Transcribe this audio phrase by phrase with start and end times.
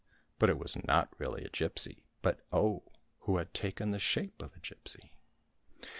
[0.39, 2.81] But it was not really a gipsy, but Oh,
[3.19, 5.11] who had taken the shape of a gipsy.